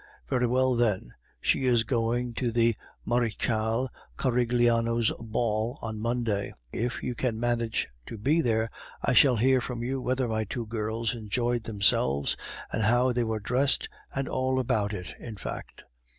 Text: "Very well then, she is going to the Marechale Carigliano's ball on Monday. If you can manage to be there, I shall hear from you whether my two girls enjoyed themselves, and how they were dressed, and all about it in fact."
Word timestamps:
"Very 0.27 0.47
well 0.47 0.73
then, 0.73 1.13
she 1.39 1.65
is 1.65 1.83
going 1.83 2.33
to 2.33 2.51
the 2.51 2.75
Marechale 3.05 3.87
Carigliano's 4.17 5.11
ball 5.19 5.77
on 5.83 5.99
Monday. 5.99 6.55
If 6.71 7.03
you 7.03 7.13
can 7.13 7.39
manage 7.39 7.87
to 8.07 8.17
be 8.17 8.41
there, 8.41 8.71
I 9.03 9.13
shall 9.13 9.35
hear 9.35 9.61
from 9.61 9.83
you 9.83 10.01
whether 10.01 10.27
my 10.27 10.43
two 10.43 10.65
girls 10.65 11.13
enjoyed 11.13 11.65
themselves, 11.65 12.35
and 12.71 12.81
how 12.81 13.13
they 13.13 13.23
were 13.23 13.39
dressed, 13.39 13.89
and 14.11 14.27
all 14.27 14.59
about 14.59 14.91
it 14.91 15.13
in 15.19 15.37
fact." 15.37 15.83